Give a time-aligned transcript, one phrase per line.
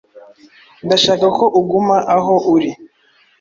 [0.85, 2.69] Ndashaka ko uguma aho uri.